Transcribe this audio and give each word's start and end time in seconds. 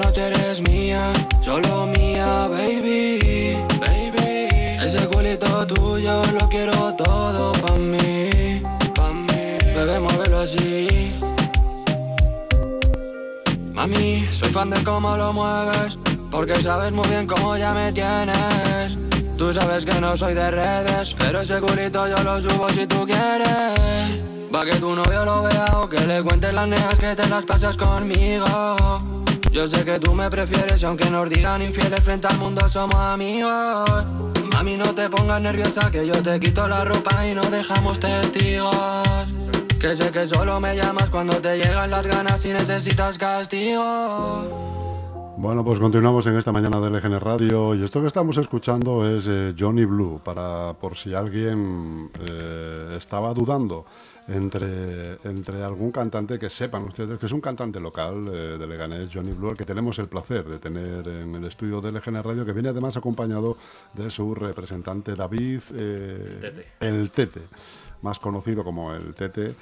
noche 0.00 0.26
eres 0.28 0.60
mía, 0.60 1.12
solo 1.42 1.86
mía, 1.86 2.48
baby. 2.48 3.56
Baby, 3.80 4.48
ese 4.82 5.06
culito 5.08 5.66
tuyo 5.66 6.22
lo 6.32 6.48
quiero 6.48 6.94
todo 6.94 7.52
pa' 7.52 7.76
mí, 7.76 8.62
pa' 8.94 9.10
mí. 9.10 9.58
Bebé, 9.74 10.00
muévelo 10.00 10.40
así. 10.40 10.88
Mami, 13.72 14.26
soy 14.30 14.50
fan 14.50 14.70
de 14.70 14.82
cómo 14.84 15.16
lo 15.16 15.32
mueves, 15.32 15.98
porque 16.30 16.54
sabes 16.62 16.92
muy 16.92 17.08
bien 17.08 17.26
cómo 17.26 17.56
ya 17.56 17.72
me 17.72 17.92
tienes. 17.92 18.98
Tú 19.36 19.52
sabes 19.52 19.84
que 19.86 20.00
no 20.00 20.16
soy 20.16 20.34
de 20.34 20.50
redes, 20.50 21.14
pero 21.18 21.40
ese 21.40 21.60
culito 21.60 22.06
yo 22.08 22.22
lo 22.22 22.42
subo 22.42 22.68
si 22.70 22.86
tú 22.86 23.06
quieres. 23.06 24.20
Va 24.54 24.64
que 24.64 24.76
tu 24.76 24.94
novio 24.94 25.24
lo 25.24 25.42
vea 25.44 25.64
o 25.76 25.88
que 25.88 26.00
le 26.06 26.22
cuentes 26.22 26.52
las 26.52 26.68
neas 26.68 26.96
que 26.96 27.14
te 27.16 27.26
las 27.28 27.44
pasas 27.44 27.76
conmigo. 27.76 28.46
Yo 29.52 29.66
sé 29.66 29.84
que 29.84 29.98
tú 29.98 30.14
me 30.14 30.30
prefieres 30.30 30.82
aunque 30.84 31.10
nos 31.10 31.28
digan 31.28 31.60
infieles 31.60 32.00
frente 32.02 32.28
al 32.28 32.38
mundo 32.38 32.68
somos 32.68 32.94
amigos. 32.94 33.90
Mami, 34.52 34.76
no 34.76 34.94
te 34.94 35.10
pongas 35.10 35.40
nerviosa 35.40 35.90
que 35.90 36.06
yo 36.06 36.22
te 36.22 36.38
quito 36.38 36.68
la 36.68 36.84
ropa 36.84 37.26
y 37.26 37.34
no 37.34 37.42
dejamos 37.50 37.98
testigos. 37.98 38.74
Que 39.80 39.96
sé 39.96 40.12
que 40.12 40.26
solo 40.26 40.60
me 40.60 40.76
llamas 40.76 41.08
cuando 41.08 41.34
te 41.36 41.56
llegan 41.56 41.90
las 41.90 42.06
ganas 42.06 42.44
y 42.44 42.52
necesitas 42.52 43.18
castigo. 43.18 44.70
Bueno, 45.36 45.64
pues 45.64 45.80
continuamos 45.80 46.26
en 46.26 46.36
esta 46.36 46.52
mañana 46.52 46.80
de 46.80 46.90
LGN 46.90 47.18
Radio 47.18 47.74
y 47.74 47.82
esto 47.82 48.02
que 48.02 48.06
estamos 48.06 48.36
escuchando 48.36 49.08
es 49.08 49.24
eh, 49.26 49.54
Johnny 49.58 49.86
Blue, 49.86 50.20
para 50.22 50.74
por 50.74 50.96
si 50.96 51.14
alguien 51.14 52.10
eh, 52.28 52.94
estaba 52.96 53.32
dudando 53.32 53.86
entre, 54.30 55.18
entre 55.24 55.62
algún 55.62 55.90
cantante 55.92 56.38
que 56.38 56.48
sepan 56.50 56.84
ustedes 56.84 57.18
que 57.18 57.26
es 57.26 57.32
un 57.32 57.40
cantante 57.40 57.80
local 57.80 58.28
eh, 58.28 58.56
de 58.58 58.66
Leganés, 58.66 59.10
Johnny 59.12 59.32
Blue, 59.32 59.50
al 59.50 59.56
que 59.56 59.64
tenemos 59.64 59.98
el 59.98 60.08
placer 60.08 60.44
de 60.44 60.58
tener 60.58 61.06
en 61.08 61.34
el 61.34 61.44
estudio 61.44 61.80
de 61.80 61.92
LGN 61.92 62.22
Radio, 62.22 62.44
que 62.44 62.52
viene 62.52 62.68
además 62.68 62.96
acompañado 62.96 63.56
de 63.94 64.10
su 64.10 64.34
representante 64.34 65.14
David, 65.16 65.60
Tete. 66.40 66.66
el 66.80 67.10
Tete, 67.10 67.40
más 68.02 68.18
conocido 68.18 68.62
como 68.64 68.94
el 68.94 69.14
Tete. 69.14 69.54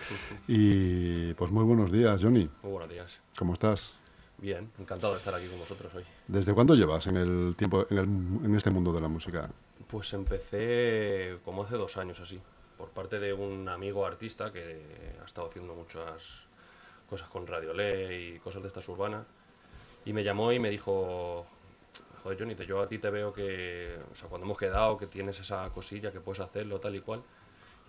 Y 0.46 1.32
pues 1.34 1.50
muy 1.50 1.64
buenos 1.64 1.90
días, 1.90 2.20
Johnny. 2.22 2.48
Muy 2.62 2.72
buenos 2.72 2.90
días. 2.90 3.18
¿Cómo 3.38 3.54
estás? 3.54 3.94
Bien, 4.40 4.70
encantado 4.78 5.14
de 5.14 5.18
estar 5.18 5.34
aquí 5.34 5.46
con 5.48 5.58
vosotros 5.58 5.92
hoy. 5.94 6.04
¿Desde 6.28 6.54
cuándo 6.54 6.74
llevas 6.74 7.06
en 7.08 7.16
el 7.16 7.54
tiempo 7.56 7.86
en, 7.90 7.98
el- 7.98 8.04
en 8.46 8.54
este 8.54 8.70
mundo 8.70 8.92
de 8.92 9.00
la 9.00 9.08
música? 9.08 9.48
Pues 9.88 10.12
empecé 10.12 11.38
como 11.44 11.64
hace 11.64 11.76
dos 11.76 11.96
años 11.96 12.20
así, 12.20 12.38
por 12.78 12.90
parte 12.90 13.18
de 13.18 13.32
un 13.32 13.68
amigo 13.68 14.06
artista 14.06 14.52
que 14.52 14.80
ha 15.20 15.24
estado 15.26 15.48
haciendo 15.48 15.74
muchas 15.74 16.22
cosas 17.10 17.28
con 17.28 17.46
Radio 17.46 17.74
Ley 17.74 18.36
y 18.36 18.38
cosas 18.38 18.62
de 18.62 18.68
estas 18.68 18.88
urbanas. 18.88 19.26
Y 20.04 20.12
me 20.12 20.22
llamó 20.22 20.52
y 20.52 20.60
me 20.60 20.70
dijo, 20.70 21.44
joder 22.22 22.38
Johnny, 22.38 22.54
yo 22.66 22.80
a 22.80 22.88
ti 22.88 22.98
te 22.98 23.10
veo 23.10 23.32
que, 23.32 23.98
o 24.10 24.14
sea, 24.14 24.28
cuando 24.28 24.46
hemos 24.46 24.56
quedado, 24.56 24.96
que 24.96 25.08
tienes 25.08 25.40
esa 25.40 25.68
cosilla, 25.70 26.12
que 26.12 26.20
puedes 26.20 26.40
hacerlo, 26.40 26.78
tal 26.78 26.94
y 26.94 27.00
cual. 27.00 27.22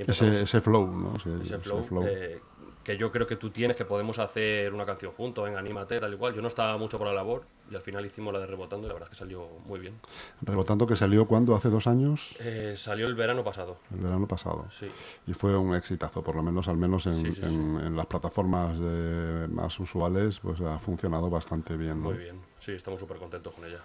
Ese, 0.07 0.41
ese 0.43 0.61
flow, 0.61 0.87
¿no? 0.87 1.13
Ese, 1.41 1.59
flow, 1.59 1.83
flow. 1.83 2.03
eh, 2.07 2.39
que 2.83 2.97
yo 2.97 3.11
creo 3.11 3.27
que 3.27 3.35
tú 3.35 3.49
tienes, 3.51 3.75
que 3.77 3.85
podemos 3.85 4.17
hacer 4.19 4.73
una 4.73 4.85
canción 4.85 5.11
juntos, 5.11 5.43
venga, 5.45 5.59
anímate, 5.59 5.99
tal 5.99 6.13
y 6.13 6.17
cual. 6.17 6.33
Yo 6.33 6.41
no 6.41 6.47
estaba 6.47 6.77
mucho 6.77 6.97
por 6.97 7.05
la 7.07 7.13
labor 7.13 7.43
y 7.69 7.75
al 7.75 7.81
final 7.81 8.03
hicimos 8.05 8.33
la 8.33 8.39
de 8.39 8.47
Rebotando 8.47 8.87
y 8.87 8.87
la 8.87 8.93
verdad 8.93 9.07
es 9.07 9.11
que 9.11 9.17
salió 9.19 9.47
muy 9.65 9.79
bien. 9.79 9.99
Rebotando 10.41 10.87
que 10.87 10.95
salió 10.95 11.27
cuando 11.27 11.53
hace 11.55 11.69
dos 11.69 11.85
años, 11.85 12.35
Eh, 12.39 12.73
salió 12.77 13.05
el 13.05 13.13
verano 13.15 13.43
pasado, 13.43 13.77
el 13.93 13.99
verano 13.99 14.27
pasado. 14.27 14.65
sí. 14.79 14.89
Y 15.27 15.33
fue 15.33 15.55
un 15.55 15.75
exitazo, 15.75 16.23
por 16.23 16.35
lo 16.35 16.41
menos 16.41 16.67
al 16.67 16.77
menos 16.77 17.05
en, 17.05 17.15
Sí, 17.17 17.35
sí, 17.35 17.41
en- 17.43 17.79
en 17.79 17.95
las 17.95 18.05
plataformas 18.07 18.75
más 18.79 19.79
usuales, 19.79 20.39
pues 20.39 20.59
ha 20.61 20.79
funcionado 20.79 21.29
bastante 21.29 21.75
bien. 21.77 22.01
¿no? 22.01 22.09
Muy 22.09 22.17
bien, 22.17 22.39
sí, 22.59 22.71
estamos 22.73 22.99
súper 22.99 23.17
contentos 23.17 23.53
con 23.53 23.65
ella. 23.65 23.79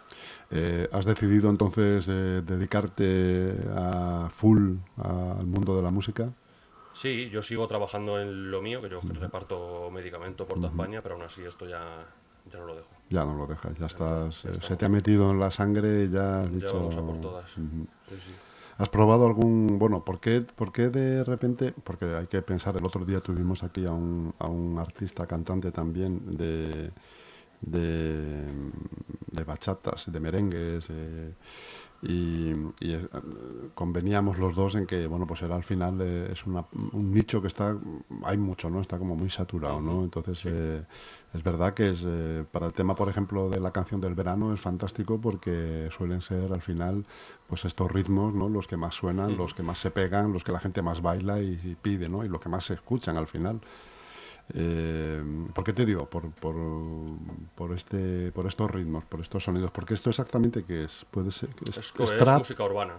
Eh, 0.51 0.89
¿Has 0.93 1.05
decidido 1.05 1.51
entonces 1.51 2.07
eh, 2.09 2.43
dedicarte 2.45 3.55
a 3.75 4.29
full 4.31 4.77
al 4.97 5.47
mundo 5.47 5.77
de 5.77 5.83
la 5.83 5.91
música? 5.91 6.29
Sí, 6.93 7.29
yo 7.31 7.43
sigo 7.43 7.67
trabajando 7.67 8.21
en 8.21 8.51
lo 8.51 8.63
mío, 8.63 8.81
que 8.81 8.89
yo 8.89 9.01
reparto 9.21 9.91
medicamento 9.91 10.47
por 10.47 10.59
toda 10.59 10.69
España, 10.69 11.03
pero 11.03 11.17
aún 11.17 11.25
así 11.25 11.43
esto 11.43 11.67
ya, 11.67 12.05
ya 12.51 12.59
no 12.59 12.67
lo 12.67 12.77
dejo. 12.77 12.89
Ya 13.11 13.25
no 13.25 13.35
lo 13.35 13.47
dejas, 13.47 13.77
ya 13.77 13.87
estás, 13.87 14.43
ya 14.45 14.51
eh, 14.51 14.59
se 14.63 14.77
te 14.77 14.85
ha 14.85 14.89
metido 14.89 15.31
en 15.33 15.41
la 15.41 15.51
sangre 15.51 16.05
y 16.05 16.11
ya 16.11 16.43
has 16.43 16.51
Ya 16.51 16.55
dicho... 16.55 16.75
vamos 16.75 16.97
a 16.97 17.03
por 17.03 17.21
todas. 17.21 17.51
Sí, 17.51 17.61
sí. 18.11 18.35
¿Has 18.77 18.89
probado 18.89 19.27
algún, 19.27 19.79
bueno, 19.79 20.05
¿por 20.05 20.21
qué, 20.21 20.41
por 20.41 20.73
qué 20.73 20.89
de 20.89 21.23
repente, 21.23 21.73
porque 21.85 22.07
hay 22.07 22.27
que 22.27 22.43
pensar, 22.43 22.77
el 22.77 22.85
otro 22.85 23.05
día 23.05 23.21
tuvimos 23.21 23.63
aquí 23.63 23.87
a 23.87 23.93
un, 23.93 24.35
a 24.39 24.49
un 24.49 24.79
artista 24.79 25.27
cantante 25.27 25.71
también 25.71 26.37
de, 26.37 26.91
de, 27.67 28.45
de 29.31 29.45
bachatas, 29.45 30.11
de 30.11 30.21
merengues, 30.21 30.87
eh, 30.91 31.33
y, 32.03 32.51
y, 32.81 32.93
eh, 32.95 33.09
conveníamos 33.75 34.39
los 34.39 34.55
dos 34.55 34.75
en 34.75 34.87
que, 34.87 35.07
bueno, 35.07 35.27
pues 35.27 35.41
era 35.41 35.57
al 35.57 35.65
final 35.65 35.99
eh, 36.03 36.29
es 36.33 36.45
una- 36.47 36.67
un 36.93 37.13
nicho 37.15 37.41
que 37.41 37.49
está, 37.49 37.77
hay 38.25 38.37
mucho, 38.37 38.69
¿no? 38.69 38.81
Está 38.83 38.99
como 38.99 39.17
muy 39.17 39.31
saturado, 39.31 39.81
¿no? 39.81 40.05
Entonces, 40.05 40.43
eh, 40.45 40.83
es 41.33 41.43
verdad 41.43 41.73
que 41.73 41.91
es, 41.91 42.05
para 42.53 42.67
el 42.67 42.75
tema, 42.75 42.95
por 42.95 43.09
ejemplo, 43.09 43.49
de 43.49 43.59
la 43.59 43.71
canción 43.73 44.01
del 44.03 44.15
verano 44.15 44.53
es 44.53 44.61
fantástico 44.61 45.19
porque 45.19 45.89
suelen 45.97 46.21
ser 46.21 46.53
al 46.53 46.61
final, 46.63 47.07
pues 47.49 47.65
estos 47.65 47.91
ritmos, 47.91 48.35
¿no? 48.35 48.49
Los 48.51 48.67
que 48.67 48.77
más 48.77 48.95
suenan, 48.95 49.37
los 49.39 49.55
que 49.55 49.63
más 49.63 49.79
se 49.79 49.91
pegan, 49.91 50.33
los 50.33 50.45
que 50.45 50.53
la 50.53 50.61
gente 50.61 50.83
más 50.83 51.01
baila 51.01 51.41
y, 51.41 51.59
y 51.65 51.75
pide, 51.81 52.09
¿no? 52.11 52.25
Y 52.25 52.29
los 52.29 52.41
que 52.41 52.51
más 52.51 52.67
se 52.67 52.75
escuchan 52.75 53.17
al 53.17 53.27
final. 53.27 53.61
Eh, 54.53 55.23
¿Por 55.55 55.65
qué 55.65 55.73
te 55.73 55.87
digo? 55.87 56.05
Por, 56.11 56.31
por, 56.33 56.55
por, 57.55 57.73
este, 57.73 58.31
por 58.33 58.47
estos 58.47 58.71
ritmos, 58.71 59.05
por 59.05 59.21
estos 59.21 59.45
sonidos. 59.45 59.71
Porque 59.71 59.95
esto 59.95 60.11
exactamente 60.11 60.65
qué 60.65 60.85
es. 60.85 61.07
Puede 61.11 61.31
ser 61.31 61.49
es, 61.69 61.79
Es, 61.79 61.95
es 61.99 62.11
es 62.13 62.19
trap, 62.19 62.39
música 62.39 62.63
urbana. 62.65 62.99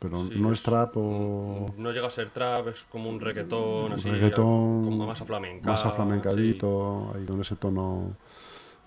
pero 0.00 0.24
sí, 0.26 0.32
no 0.36 0.52
es 0.52 0.58
es- 0.58 0.64
trap 0.64 0.96
o 0.96 1.72
No 1.76 1.92
llega 1.92 2.08
a 2.08 2.10
ser 2.10 2.30
trap, 2.30 2.68
es 2.68 2.82
como 2.84 3.08
un 3.08 3.20
reggaetón 3.20 3.92
así, 3.92 4.10
reggaetón 4.10 4.84
como 4.84 5.06
más 5.06 5.20
aflamencado. 5.20 5.72
más 5.72 5.84
aflamencadito, 5.86 7.12
ahí 7.14 7.24
con 7.24 7.40
ese 7.40 7.54
tono 7.56 8.16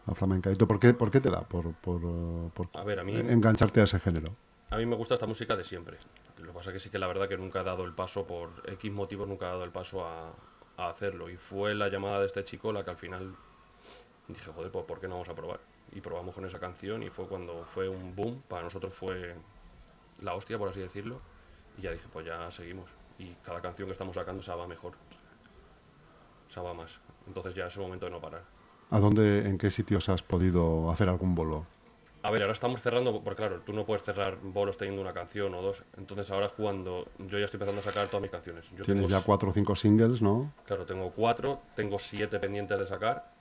aflamencadito. 0.07 0.67
¿Por 0.67 0.79
qué, 0.79 0.93
por 0.93 1.09
qué 1.11 1.21
te 1.21 1.29
da? 1.29 1.41
Por, 1.41 1.73
por, 1.73 2.03
uh, 2.03 2.49
por 2.53 2.67
A 2.73 2.83
ver, 2.83 2.99
a 2.99 3.03
mí- 3.03 3.15
engancharte 3.15 3.79
a 3.81 3.85
ese 3.85 3.99
género. 3.99 4.35
A 4.69 4.75
mí 4.77 4.85
me 4.85 4.95
gusta 4.97 5.13
esta 5.13 5.25
música 5.25 5.55
de 5.55 5.63
siempre. 5.63 5.97
Lo 6.39 6.47
que 6.47 6.51
pasa 6.53 6.73
que 6.73 6.79
sí 6.81 6.89
que 6.89 6.99
la 6.99 7.07
verdad 7.07 7.29
que 7.29 7.37
nunca 7.37 7.61
he 7.61 7.63
dado 7.63 7.85
el 7.85 7.93
paso, 7.93 8.27
por 8.27 8.49
X 8.65 8.91
motivos 8.93 9.25
nunca 9.27 9.45
he 9.45 9.49
dado 9.49 9.63
el 9.63 9.71
paso 9.71 10.05
a, 10.05 10.33
a 10.77 10.89
hacerlo. 10.89 11.29
Y 11.29 11.37
fue 11.37 11.75
la 11.75 11.89
llamada 11.89 12.19
de 12.19 12.27
este 12.27 12.43
chico 12.43 12.71
la 12.71 12.83
que 12.83 12.91
al 12.91 12.97
final 12.97 13.35
dije, 14.27 14.51
joder, 14.51 14.71
pues 14.71 14.85
¿por 14.85 14.99
qué 14.99 15.07
no 15.07 15.15
vamos 15.15 15.29
a 15.29 15.35
probar? 15.35 15.59
Y 15.91 16.01
probamos 16.01 16.35
con 16.35 16.45
esa 16.45 16.59
canción 16.59 17.03
y 17.03 17.09
fue 17.09 17.27
cuando 17.27 17.65
fue 17.65 17.89
un 17.89 18.15
boom. 18.15 18.41
Para 18.47 18.63
nosotros 18.63 18.93
fue 18.93 19.35
la 20.21 20.35
hostia, 20.35 20.57
por 20.57 20.69
así 20.69 20.79
decirlo. 20.79 21.19
Y 21.77 21.81
ya 21.81 21.91
dije, 21.91 22.05
pues 22.11 22.25
ya 22.25 22.49
seguimos. 22.51 22.89
Y 23.19 23.31
cada 23.45 23.61
canción 23.61 23.87
que 23.87 23.93
estamos 23.93 24.15
sacando 24.15 24.43
se 24.43 24.53
va 24.53 24.67
mejor. 24.67 24.93
Se 26.49 26.59
va 26.59 26.73
más. 26.73 26.91
Entonces 27.25 27.55
ya 27.55 27.67
es 27.67 27.75
el 27.75 27.81
momento 27.81 28.05
de 28.05 28.11
no 28.11 28.21
parar. 28.21 28.43
¿A 28.89 28.99
dónde, 28.99 29.47
en 29.49 29.57
qué 29.57 29.69
sitios 29.69 30.07
has 30.09 30.21
podido 30.21 30.89
hacer 30.91 31.09
algún 31.09 31.35
bolo? 31.35 31.65
A 32.23 32.31
ver, 32.31 32.41
ahora 32.41 32.53
estamos 32.53 32.81
cerrando, 32.81 33.21
porque 33.23 33.37
claro, 33.37 33.61
tú 33.65 33.71
no 33.73 33.85
puedes 33.85 34.03
cerrar 34.03 34.37
bolos 34.41 34.77
teniendo 34.77 35.01
una 35.01 35.13
canción 35.13 35.53
o 35.53 35.61
dos. 35.61 35.83
Entonces 35.97 36.29
ahora 36.31 36.47
es 36.47 36.51
cuando 36.53 37.07
yo 37.19 37.37
ya 37.39 37.45
estoy 37.45 37.57
empezando 37.57 37.79
a 37.79 37.83
sacar 37.83 38.07
todas 38.07 38.21
mis 38.21 38.31
canciones. 38.31 38.65
Yo 38.75 38.83
Tienes 38.83 39.05
tengo 39.05 39.07
ya 39.07 39.21
cuatro 39.25 39.49
o 39.49 39.53
cinco 39.53 39.75
singles, 39.75 40.21
¿no? 40.21 40.51
Claro, 40.65 40.85
tengo 40.85 41.11
cuatro, 41.11 41.61
tengo 41.75 41.99
siete 41.99 42.39
pendientes 42.39 42.77
de 42.77 42.87
sacar 42.87 43.31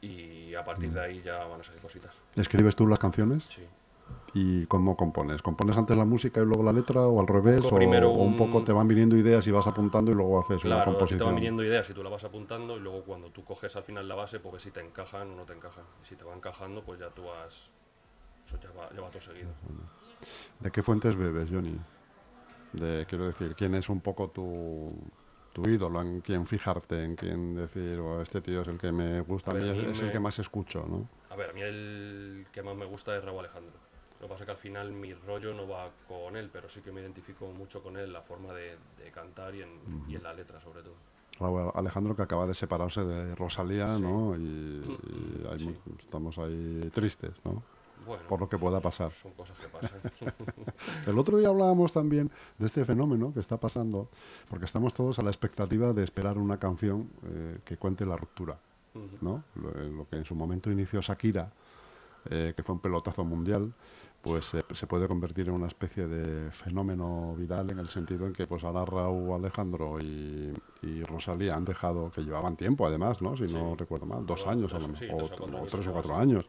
y 0.00 0.54
a 0.54 0.64
partir 0.64 0.90
Mm. 0.90 0.94
de 0.94 1.00
ahí 1.00 1.22
ya 1.22 1.44
van 1.44 1.60
a 1.60 1.64
salir 1.64 1.80
cositas. 1.80 2.12
¿Escribes 2.34 2.74
tú 2.76 2.86
las 2.86 2.98
canciones? 2.98 3.44
Sí. 3.44 3.62
¿Y 4.34 4.66
cómo 4.66 4.96
compones? 4.96 5.40
¿Compones 5.40 5.76
antes 5.76 5.96
la 5.96 6.04
música 6.04 6.40
y 6.40 6.44
luego 6.44 6.62
la 6.64 6.72
letra 6.72 7.02
o 7.02 7.20
al 7.20 7.26
revés? 7.28 7.62
O, 7.64 7.70
primero 7.74 8.10
o 8.10 8.22
un 8.22 8.36
poco 8.36 8.62
te 8.64 8.72
van 8.72 8.88
viniendo 8.88 9.16
ideas 9.16 9.46
y 9.46 9.50
vas 9.52 9.66
apuntando 9.66 10.10
y 10.10 10.14
luego 10.14 10.40
haces 10.40 10.64
una 10.64 10.76
Claro, 10.76 10.80
a 10.80 10.84
ti 10.84 10.90
te 10.90 10.98
composición? 10.98 11.26
van 11.28 11.34
viniendo 11.36 11.64
ideas 11.64 11.88
y 11.88 11.94
tú 11.94 12.02
la 12.02 12.10
vas 12.10 12.24
apuntando 12.24 12.76
y 12.76 12.80
luego 12.80 13.04
cuando 13.04 13.30
tú 13.30 13.44
coges 13.44 13.74
al 13.76 13.84
final 13.84 14.08
la 14.08 14.14
base, 14.16 14.40
pues 14.40 14.54
ves 14.54 14.62
si 14.62 14.70
te 14.70 14.80
encajan 14.80 15.30
o 15.30 15.36
no 15.36 15.44
te 15.44 15.52
encajan. 15.54 15.84
Y 16.02 16.06
si 16.06 16.16
te 16.16 16.24
va 16.24 16.34
encajando, 16.34 16.82
pues 16.82 16.98
ya 16.98 17.08
tú 17.10 17.30
has... 17.30 17.70
Eso 18.52 18.58
ya 18.62 18.70
va, 18.78 18.90
ya 18.94 19.00
va 19.00 19.08
todo 19.10 19.20
seguido. 19.20 19.50
¿De 20.60 20.70
qué 20.70 20.82
fuentes 20.82 21.16
bebes, 21.16 21.48
Johnny? 21.50 21.76
De, 22.72 23.06
quiero 23.06 23.26
decir, 23.26 23.54
¿quién 23.54 23.74
es 23.74 23.88
un 23.88 24.00
poco 24.00 24.30
tu, 24.30 24.92
tu 25.52 25.68
ídolo? 25.68 26.00
¿En 26.00 26.20
quién 26.20 26.46
fijarte? 26.46 27.04
¿En 27.04 27.16
quién 27.16 27.54
decir, 27.54 27.98
"Oh, 28.00 28.20
este 28.22 28.40
tío 28.40 28.62
es 28.62 28.68
el 28.68 28.78
que 28.78 28.92
me 28.92 29.20
gusta? 29.20 29.50
A 29.50 29.54
A 29.54 29.56
mí 29.56 29.64
ver, 29.64 29.70
a 29.70 29.72
es, 29.72 29.78
mí 29.86 29.92
es 29.92 30.00
el 30.00 30.06
me- 30.06 30.12
que 30.12 30.20
más 30.20 30.38
escucho, 30.38 30.84
¿no? 30.88 31.08
A 31.30 31.36
ver, 31.36 31.50
a 31.50 31.52
mí 31.52 31.62
el 31.62 32.46
que 32.52 32.62
más 32.62 32.76
me 32.76 32.84
gusta 32.84 33.16
es 33.16 33.24
Raúl 33.24 33.40
Alejandro. 33.40 33.72
Lo 34.20 34.26
que 34.26 34.32
pasa 34.32 34.44
es 34.44 34.46
que 34.46 34.52
al 34.52 34.58
final 34.58 34.92
mi 34.92 35.12
rollo 35.14 35.52
no 35.52 35.66
va 35.66 35.90
con 36.06 36.36
él, 36.36 36.48
pero 36.52 36.68
sí 36.68 36.80
que 36.80 36.92
me 36.92 37.00
identifico 37.00 37.46
mucho 37.46 37.82
con 37.82 37.96
él, 37.96 38.12
la 38.12 38.22
forma 38.22 38.52
de, 38.52 38.76
de 38.96 39.10
cantar 39.10 39.54
y 39.54 39.62
en, 39.62 39.70
y 40.08 40.14
en 40.14 40.22
la 40.22 40.32
letra 40.32 40.60
sobre 40.60 40.82
todo. 40.82 40.94
Raúl 41.40 41.72
Alejandro 41.74 42.14
que 42.14 42.22
acaba 42.22 42.46
de 42.46 42.54
separarse 42.54 43.04
de 43.04 43.34
Rosalía, 43.34 43.96
Sí. 43.96 44.02
¿no? 44.02 44.36
Y, 44.36 44.40
y 45.42 45.46
hay 45.50 45.58
Sí. 45.58 45.74
estamos 45.98 46.38
ahí 46.38 46.88
tristes, 46.92 47.32
¿no? 47.44 47.62
Bueno, 48.06 48.22
Por 48.28 48.40
lo 48.40 48.48
que 48.48 48.58
pueda 48.58 48.80
pasar. 48.80 49.12
son 49.12 49.32
cosas 49.32 49.58
que 49.58 49.68
pasan. 49.68 50.00
El 51.06 51.18
otro 51.18 51.38
día 51.38 51.48
hablábamos 51.48 51.92
también 51.92 52.30
de 52.58 52.66
este 52.66 52.84
fenómeno 52.84 53.32
que 53.32 53.40
está 53.40 53.58
pasando, 53.58 54.08
porque 54.50 54.64
estamos 54.64 54.94
todos 54.94 55.18
a 55.18 55.22
la 55.22 55.30
expectativa 55.30 55.92
de 55.92 56.04
esperar 56.04 56.38
una 56.38 56.58
canción 56.58 57.10
eh, 57.24 57.58
que 57.64 57.76
cuente 57.76 58.04
la 58.06 58.16
ruptura. 58.16 58.58
¿no? 59.20 59.44
Lo, 59.54 59.70
eh, 59.70 59.90
lo 59.90 60.06
que 60.08 60.16
en 60.16 60.24
su 60.24 60.34
momento 60.34 60.70
inició 60.70 61.00
Shakira, 61.00 61.50
eh, 62.30 62.52
que 62.54 62.62
fue 62.62 62.74
un 62.74 62.80
pelotazo 62.80 63.24
mundial, 63.24 63.72
pues 64.22 64.52
se 64.72 64.86
puede 64.86 65.08
convertir 65.08 65.48
en 65.48 65.54
una 65.54 65.66
especie 65.66 66.06
de 66.06 66.52
fenómeno 66.52 67.34
viral 67.36 67.70
en 67.70 67.80
el 67.80 67.88
sentido 67.88 68.24
en 68.24 68.32
que 68.32 68.46
pues 68.46 68.62
ahora 68.62 68.84
Raúl 68.84 69.32
Alejandro 69.32 69.98
y, 70.00 70.52
Rosalía 71.04 71.56
han 71.56 71.64
dejado, 71.64 72.10
que 72.12 72.22
llevaban 72.22 72.56
tiempo 72.56 72.86
además, 72.86 73.20
¿no? 73.20 73.36
Si 73.36 73.44
no 73.44 73.74
recuerdo 73.74 74.06
mal, 74.06 74.24
dos 74.24 74.46
años 74.46 74.72
a 74.72 74.78
lo 74.78 74.88
mejor, 74.88 75.28
o, 75.40 75.66
tres 75.66 75.88
o 75.88 75.92
cuatro 75.92 76.16
años 76.16 76.46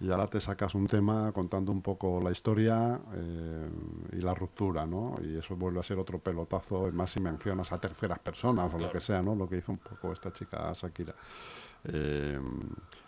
y 0.00 0.10
ahora 0.10 0.26
te 0.26 0.40
sacas 0.40 0.74
un 0.74 0.86
tema 0.86 1.30
contando 1.32 1.70
un 1.70 1.82
poco 1.82 2.20
la 2.22 2.30
historia 2.30 2.98
eh, 3.14 3.68
y 4.12 4.20
la 4.22 4.34
ruptura, 4.34 4.86
¿no? 4.86 5.16
Y 5.22 5.36
eso 5.36 5.56
vuelve 5.56 5.80
a 5.80 5.82
ser 5.82 5.98
otro 5.98 6.18
pelotazo, 6.18 6.90
más 6.92 7.10
si 7.10 7.20
mencionas 7.20 7.70
a 7.70 7.78
terceras 7.78 8.18
personas 8.18 8.72
o 8.72 8.78
lo 8.78 8.90
que 8.90 9.00
sea, 9.00 9.20
¿no? 9.20 9.34
Lo 9.34 9.46
que 9.46 9.58
hizo 9.58 9.72
un 9.72 9.78
poco 9.78 10.12
esta 10.12 10.32
chica 10.32 10.72
Shakira. 10.72 11.14
Eh, 11.84 12.40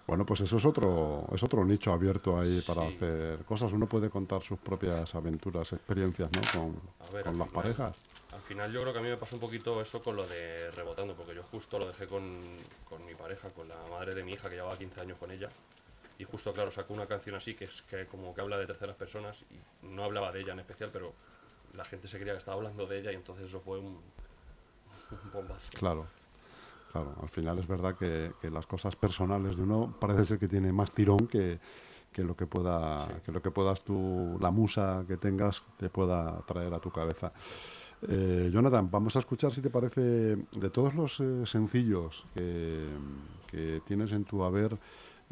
bueno, 0.06 0.26
pues 0.26 0.42
eso 0.42 0.58
es 0.58 0.64
otro, 0.66 1.24
es 1.32 1.42
otro 1.42 1.64
nicho 1.64 1.92
abierto 1.92 2.38
ahí 2.38 2.60
para 2.66 2.86
hacer 2.86 3.38
cosas. 3.46 3.72
Uno 3.72 3.86
puede 3.86 4.10
contar 4.10 4.42
sus 4.42 4.58
propias 4.58 5.14
aventuras, 5.14 5.72
experiencias, 5.72 6.28
¿no? 6.32 6.40
Con, 6.52 7.22
con 7.22 7.38
las 7.38 7.48
parejas. 7.48 7.96
Al 8.32 8.40
final 8.42 8.70
yo 8.70 8.82
creo 8.82 8.92
que 8.92 8.98
a 8.98 9.02
mí 9.02 9.08
me 9.08 9.16
pasó 9.16 9.36
un 9.36 9.40
poquito 9.40 9.80
eso 9.80 10.02
con 10.02 10.16
lo 10.16 10.26
de 10.26 10.70
rebotando, 10.72 11.14
porque 11.14 11.34
yo 11.34 11.42
justo 11.42 11.78
lo 11.78 11.86
dejé 11.86 12.06
con, 12.06 12.42
con 12.86 13.02
mi 13.06 13.14
pareja, 13.14 13.48
con 13.48 13.66
la 13.68 13.76
madre 13.90 14.14
de 14.14 14.24
mi 14.24 14.32
hija, 14.32 14.50
que 14.50 14.56
llevaba 14.56 14.76
15 14.76 15.00
años 15.00 15.16
con 15.18 15.30
ella. 15.30 15.48
Y 16.19 16.25
justo, 16.25 16.53
claro, 16.53 16.70
sacó 16.70 16.94
una 16.94 17.06
canción 17.06 17.35
así 17.35 17.55
que 17.55 17.64
es 17.64 17.82
que 17.82 18.06
como 18.06 18.35
que 18.35 18.41
habla 18.41 18.59
de 18.59 18.67
terceras 18.67 18.97
personas 18.97 19.44
y 19.50 19.87
no 19.87 20.05
hablaba 20.05 20.31
de 20.32 20.41
ella 20.41 20.53
en 20.53 20.61
especial, 20.61 20.91
pero 20.93 21.12
la 21.75 21.85
gente 21.85 22.09
se 22.09 22.19
creía 22.19 22.32
que 22.32 22.38
estaba 22.38 22.56
hablando 22.56 22.87
de 22.87 22.99
ella 22.99 23.12
y 23.12 23.14
entonces 23.14 23.47
eso 23.47 23.61
fue 23.61 23.79
un, 23.79 24.00
bombazo. 25.32 25.70
Claro. 25.73 26.06
Claro, 26.93 27.14
al 27.23 27.29
final 27.31 27.59
es 27.59 27.67
verdad 27.67 27.97
que, 27.97 28.32
las 28.50 28.67
cosas 28.67 28.94
personales 28.97 29.56
de 29.56 29.62
uno 29.62 29.97
parece 29.99 30.26
ser 30.26 30.38
que 30.38 30.47
tiene 30.47 30.73
más 30.75 30.93
tirón 30.93 31.26
que, 31.26 31.59
lo 32.19 32.37
que 32.37 32.47
pueda 32.47 33.09
que 33.25 33.32
lo 33.32 33.41
que 33.41 33.50
puedas 33.50 33.81
tú 33.81 34.37
la 34.43 34.50
musa 34.50 35.03
que 35.09 35.17
tengas 35.17 35.62
te 35.79 35.88
pueda 35.88 36.43
traer 36.43 36.75
a 36.75 36.79
tu 36.79 36.91
cabeza 36.91 37.32
eh, 38.06 38.50
Jonathan 38.53 38.91
vamos 38.91 39.17
a 39.17 39.20
escuchar 39.20 39.50
si 39.53 39.62
te 39.62 39.70
parece 39.70 40.37
de 40.37 40.70
todos 40.70 40.94
los 40.94 41.19
eh, 41.20 41.47
sencillos 41.47 42.26
que, 42.35 42.87
que, 43.47 43.81
tienes 43.87 44.12
en 44.12 44.25
tu 44.26 44.44
haber 44.44 44.76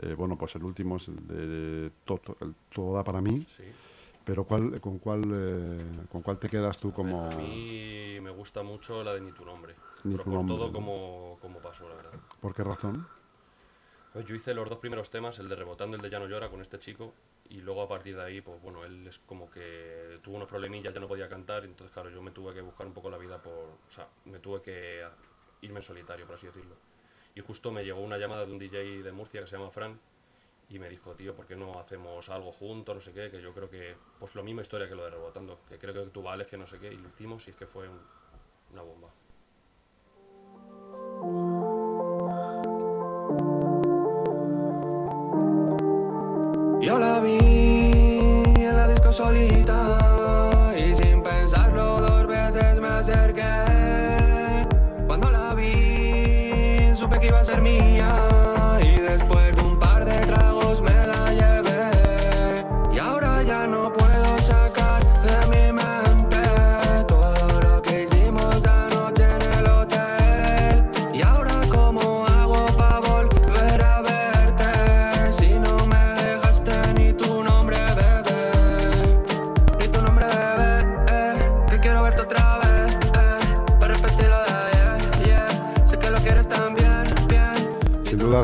eh, 0.03 0.15
bueno, 0.15 0.37
pues 0.37 0.55
el 0.55 0.65
último 0.65 0.97
es 0.97 1.09
el 1.09 1.27
de, 1.27 1.91
todo, 2.05 2.37
el 2.41 2.55
todo 2.73 2.95
da 2.95 3.05
para 3.05 3.21
mí. 3.21 3.47
Pero 4.25 4.45
¿cuál, 4.45 4.81
con, 4.81 4.99
cuál, 4.99 5.23
eh, 5.33 6.07
¿con 6.11 6.23
cuál 6.23 6.39
te 6.39 6.49
quedas 6.49 6.79
tú 6.79 6.93
como...? 6.93 7.27
A 7.27 7.37
mí 7.37 8.19
me 8.21 8.31
gusta 8.31 8.63
mucho 8.63 9.03
la 9.03 9.15
de 9.15 9.21
Ni 9.21 9.33
tu 9.33 9.45
nombre. 9.45 9.75
Ni 10.05 10.17
tu 10.17 10.31
nombre. 10.31 10.57
todo 10.57 10.73
como, 10.73 11.39
como 11.41 11.59
pasó, 11.59 11.89
la 11.89 11.97
verdad. 11.97 12.13
¿Por 12.41 12.55
qué 12.55 12.63
razón? 12.63 13.07
Pues 14.13 14.27
yo 14.27 14.35
hice 14.35 14.55
los 14.55 14.69
dos 14.69 14.79
primeros 14.79 15.11
temas, 15.11 15.39
el 15.39 15.49
de 15.49 15.57
Rebotando 15.57 15.97
y 15.97 15.99
el 15.99 16.03
de 16.03 16.11
Ya 16.11 16.19
no 16.19 16.27
llora 16.27 16.49
con 16.49 16.61
este 16.61 16.79
chico. 16.79 17.15
Y 17.49 17.61
luego 17.61 17.83
a 17.83 17.89
partir 17.89 18.17
de 18.17 18.23
ahí, 18.23 18.41
pues 18.41 18.61
bueno, 18.63 18.85
él 18.85 19.07
es 19.07 19.19
como 19.21 19.51
que 19.51 20.19
tuvo 20.23 20.37
unos 20.37 20.49
problemillas, 20.49 20.95
ya 20.95 21.01
no 21.01 21.09
podía 21.09 21.29
cantar. 21.29 21.65
Entonces, 21.65 21.93
claro, 21.93 22.11
yo 22.11 22.23
me 22.23 22.31
tuve 22.31 22.55
que 22.55 22.61
buscar 22.61 22.87
un 22.87 22.93
poco 22.93 23.11
la 23.11 23.19
vida 23.19 23.39
por... 23.43 23.53
O 23.53 23.91
sea, 23.91 24.07
me 24.27 24.39
tuve 24.39 24.63
que 24.63 25.03
irme 25.63 25.79
en 25.79 25.83
solitario, 25.83 26.27
por 26.27 26.37
así 26.37 26.47
decirlo. 26.47 26.75
Y 27.41 27.43
justo 27.43 27.71
me 27.71 27.83
llegó 27.83 28.03
una 28.03 28.19
llamada 28.19 28.45
de 28.45 28.53
un 28.53 28.59
DJ 28.59 29.03
de 29.03 29.13
Murcia 29.13 29.41
que 29.41 29.47
se 29.47 29.57
llama 29.57 29.71
Fran 29.71 29.99
y 30.69 30.79
me 30.79 30.91
dijo, 30.91 31.15
tío, 31.15 31.35
¿por 31.35 31.47
qué 31.47 31.57
no 31.57 31.81
hacemos 31.81 32.29
algo 32.29 32.53
juntos? 32.53 32.95
No 32.95 33.01
sé 33.01 33.13
qué, 33.13 33.31
que 33.31 33.41
yo 33.41 33.55
creo 33.55 33.71
que, 33.71 33.97
pues 34.19 34.35
lo 34.35 34.43
misma 34.43 34.61
historia 34.61 34.87
que 34.87 34.95
lo 34.95 35.05
de 35.05 35.11
Rebotando, 35.11 35.59
que 35.67 35.79
creo 35.79 35.95
que 35.95 36.11
tú 36.11 36.23
vales, 36.23 36.49
que 36.49 36.59
no 36.59 36.67
sé 36.67 36.79
qué, 36.79 36.93
y 36.93 36.99
lo 36.99 37.09
hicimos 37.09 37.49
y 37.49 37.53
es 37.53 37.57
que 37.57 37.67
fue 37.67 37.89
una 38.73 38.83
bomba. 38.83 39.09
Yo 46.83 46.99
la 46.99 47.21
vi 47.21 47.39
en 47.39 48.77
la 48.77 48.87
disco 48.87 49.15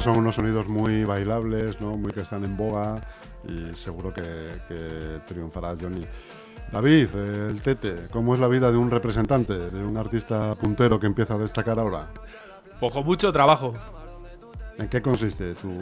son 0.06 0.19
unos 0.19 0.37
sonidos 0.37 0.69
muy 0.69 1.03
bailables, 1.03 1.81
¿no? 1.81 1.97
muy 1.97 2.12
que 2.12 2.20
están 2.20 2.44
en 2.44 2.56
boga 2.56 3.00
y 3.43 3.75
seguro 3.75 4.14
que, 4.14 5.20
triunfará 5.26 5.75
Johnny. 5.81 6.06
David, 6.70 7.08
el 7.17 7.61
Tete, 7.61 8.05
¿cómo 8.12 8.32
es 8.35 8.38
la 8.38 8.47
vida 8.47 8.70
de 8.70 8.79
un 8.79 8.88
representante, 8.88 9.53
de 9.58 9.85
un 9.85 9.97
artista 9.97 10.55
puntero 10.55 11.00
que 11.00 11.08
empieza 11.08 11.35
a 11.35 11.38
destacar 11.38 11.81
ahora? 11.81 12.06
Pues 12.79 12.94
mucho 13.05 13.32
trabajo. 13.32 13.75
¿En 14.79 14.87
qué 14.88 15.03
consiste 15.03 15.55
tu, 15.55 15.76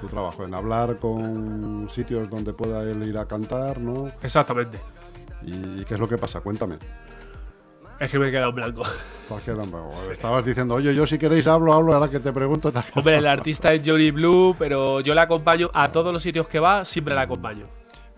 tu, 0.00 0.08
trabajo? 0.08 0.44
¿En 0.44 0.54
hablar 0.54 0.98
con 0.98 1.88
sitios 1.88 2.28
donde 2.28 2.52
pueda 2.54 2.82
él 2.82 3.04
ir 3.04 3.16
a 3.16 3.26
cantar, 3.26 3.78
no? 3.78 4.08
Exactamente. 4.22 4.80
¿Y 5.42 5.84
qué 5.84 5.94
es 5.94 6.00
lo 6.00 6.08
que 6.08 6.18
pasa? 6.18 6.40
Cuéntame. 6.40 6.78
Es 8.00 8.12
que 8.12 8.18
me 8.18 8.28
he 8.28 8.30
quedado 8.30 8.52
blanco. 8.52 8.82
Estabas 10.12 10.44
diciendo, 10.44 10.76
oye, 10.76 10.94
yo 10.94 11.06
si 11.06 11.18
queréis 11.18 11.46
hablo, 11.46 11.72
hablo, 11.72 11.94
ahora 11.94 12.08
que 12.08 12.20
te 12.20 12.32
pregunto. 12.32 12.72
Hombre, 12.94 13.18
el 13.18 13.26
artista 13.26 13.72
es 13.72 13.82
Johnny 13.84 14.10
Blue, 14.10 14.54
pero 14.58 15.00
yo 15.00 15.14
la 15.14 15.22
acompaño 15.22 15.70
a 15.74 15.88
todos 15.88 16.12
los 16.12 16.22
sitios 16.22 16.48
que 16.48 16.60
va, 16.60 16.84
siempre 16.84 17.14
la 17.14 17.22
acompaño. 17.22 17.66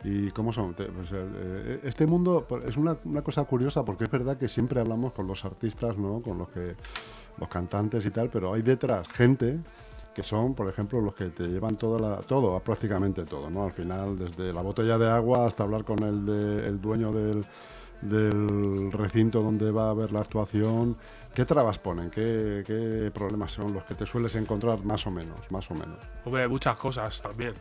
¿Y 0.05 0.31
cómo 0.31 0.53
son? 0.53 0.75
Pues, 0.75 0.89
eh, 1.13 1.81
este 1.83 2.07
mundo 2.07 2.47
pues, 2.49 2.65
es 2.65 2.77
una, 2.77 2.97
cosa 3.23 3.45
curiosa 3.45 3.85
porque 3.85 4.05
es 4.05 4.11
verdad 4.11 4.37
que 4.39 4.49
siempre 4.49 4.81
hablamos 4.81 5.13
con 5.13 5.27
los 5.27 5.45
artistas, 5.45 5.97
¿no? 5.97 6.21
Con 6.23 6.39
los 6.39 6.49
que 6.49 6.75
los 7.39 7.49
cantantes 7.49 8.05
y 8.05 8.11
tal, 8.11 8.29
pero 8.29 8.53
hay 8.53 8.63
detrás 8.63 9.09
gente 9.09 9.61
que 10.15 10.23
son, 10.23 10.55
por 10.55 10.69
ejemplo, 10.69 11.01
los 11.01 11.15
que 11.15 11.27
te 11.27 11.45
llevan 11.45 11.77
todo, 11.77 11.99
la, 11.99 12.17
todo 12.17 12.59
prácticamente 12.61 13.25
todo, 13.25 13.49
¿no? 13.51 13.65
Al 13.65 13.73
final, 13.73 14.19
desde 14.19 14.53
la 14.53 14.63
botella 14.63 14.99
de 14.99 15.09
agua 15.09 15.47
hasta 15.47 15.63
hablar 15.63 15.85
con 15.85 16.03
el, 16.03 16.27
de, 16.27 16.67
el 16.67 16.81
dueño 16.81 17.13
del 17.13 17.45
del 18.03 18.91
recinto 18.93 19.43
donde 19.43 19.71
va 19.71 19.87
a 19.87 19.91
haber 19.91 20.13
la 20.13 20.21
actuación, 20.21 20.97
¿qué 21.35 21.45
trabas 21.45 21.79
ponen? 21.79 22.11
¿Qué, 22.11 23.11
problemas 23.13 23.53
son 23.53 23.73
los 23.73 23.85
que 23.85 23.95
te 23.95 24.07
sueles 24.07 24.35
encontrar 24.37 24.85
más 24.85 25.07
o 25.07 25.11
menos? 25.11 25.51
Más 25.51 25.71
o 25.71 25.75
menos. 25.75 25.99
Hombre, 26.25 26.49
muchas 26.49 26.77
cosas 26.77 27.21
también. 27.21 27.55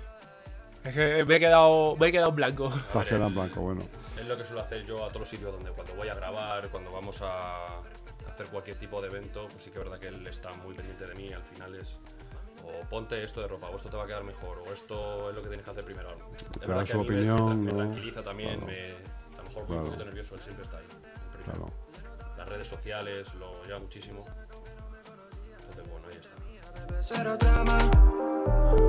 Es 0.84 0.96
que 0.96 1.26
me 1.26 1.36
he 1.36 1.40
quedado, 1.40 1.96
me 1.98 2.08
he 2.08 2.12
quedado 2.12 2.30
en 2.30 2.36
blanco. 2.36 2.72
Te 2.94 3.00
has 3.00 3.06
quedado 3.06 3.28
en 3.28 3.36
blanco, 3.36 3.62
bueno. 3.62 3.82
Es 4.18 4.28
lo 4.28 4.38
que 4.38 4.46
suelo 4.46 4.62
hacer 4.62 4.86
yo 4.86 5.04
a 5.04 5.10
todos 5.10 5.22
los 5.22 5.30
sitios 5.30 5.52
donde 5.52 5.72
cuando 5.72 5.94
voy 5.96 6.08
a 6.08 6.16
grabar, 6.16 6.70
cuando 6.70 6.92
vamos 6.92 7.22
a 7.22 7.66
hacer 8.32 8.48
cualquier 8.52 8.78
tipo 8.78 9.02
de 9.02 9.08
evento, 9.08 9.48
pues 9.52 9.64
sí 9.64 9.72
que 9.72 9.80
es 9.80 9.84
verdad 9.84 10.00
que 10.00 10.08
él 10.08 10.26
está 10.28 10.54
muy 10.64 10.74
pendiente 10.74 11.06
de 11.06 11.16
mí. 11.16 11.34
Al 11.34 11.44
final 11.44 11.76
es 11.76 11.98
o 12.64 12.86
ponte 12.90 13.24
esto 13.24 13.42
de 13.42 13.48
ropa, 13.48 13.70
o 13.70 13.76
esto 13.76 13.90
te 13.90 13.98
va 13.98 14.04
a 14.04 14.08
quedar 14.08 14.24
mejor, 14.24 14.64
o 14.68 14.74
esto 14.74 15.30
es 15.30 15.36
lo 15.36 15.42
que 15.42 15.48
tienes 15.48 15.66
que 15.66 15.72
hacer 15.72 15.86
primero. 15.86 16.10
Te 16.60 16.68
da 16.68 16.86
su 16.86 17.00
opinión. 17.00 17.64
Me, 17.64 17.72
tranquiliza 17.72 18.22
también, 18.22 18.66
me, 18.66 18.96
mejor 19.50 19.68
voy 19.68 19.78
un 19.78 19.84
poquito 19.86 20.06
nervioso, 20.06 20.36
él 20.36 20.42
siempre 20.42 20.64
está 20.64 20.78
ahí. 20.78 20.86
Claro. 21.44 21.66
Las 22.38 22.50
redes 22.50 22.68
sociales 22.68 23.34
lo 23.36 23.64
lleva 23.66 23.80
muchísimo. 23.80 24.26
Entonces, 25.60 25.92
bueno, 25.92 26.08
ahí 26.08 26.18
está. 26.20 26.30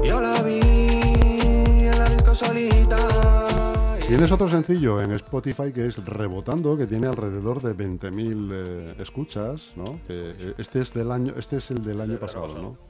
Yo 0.05 0.21
la 0.21 0.43
vi 0.43 0.61
en 0.61 1.99
la 1.99 2.09
disco 2.11 2.35
solita. 2.35 2.99
Tienes 4.07 4.33
otro 4.33 4.49
sencillo 4.49 5.01
en 5.01 5.13
Spotify 5.13 5.73
que 5.73 5.87
es 5.87 6.05
Rebotando, 6.05 6.77
que 6.77 6.87
tiene 6.87 7.07
alrededor 7.07 7.63
de 7.63 7.77
20.000 7.77 8.51
eh, 8.53 8.95
escuchas, 8.99 9.73
¿no? 9.77 10.01
Que, 10.07 10.35
eh, 10.37 10.55
este 10.59 10.83
es 10.83 10.93
del 10.93 11.13
año, 11.13 11.33
este 11.37 11.59
es 11.59 11.71
el 11.71 11.85
del 11.85 12.01
año 12.01 12.19
pasado, 12.19 12.49
¿no? 12.61 12.90